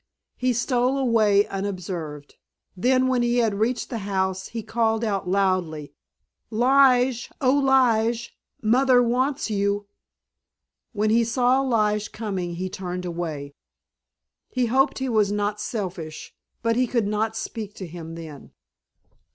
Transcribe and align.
He 0.35 0.51
stole 0.51 0.97
away 0.97 1.45
unobserved. 1.45 2.33
Then 2.75 3.05
when 3.07 3.21
he 3.21 3.37
had 3.37 3.53
reached 3.59 3.91
the 3.91 3.99
house 3.99 4.47
he 4.47 4.63
called 4.63 5.03
out 5.03 5.29
loudly, 5.29 5.93
"Lige, 6.49 7.29
oh, 7.39 7.53
Lige, 7.55 8.35
Mother 8.63 9.03
wants 9.03 9.51
you!" 9.51 9.85
When 10.91 11.11
he 11.11 11.23
saw 11.23 11.61
Lige 11.61 12.11
coming 12.11 12.55
he 12.55 12.67
turned 12.67 13.05
away. 13.05 13.53
He 14.49 14.65
hoped 14.65 14.97
he 14.97 15.07
was 15.07 15.31
not 15.31 15.61
selfish, 15.61 16.33
but 16.63 16.75
he 16.75 16.87
could 16.87 17.05
not 17.05 17.35
speak 17.35 17.75
to 17.75 17.85
him 17.85 18.15
then. 18.15 18.53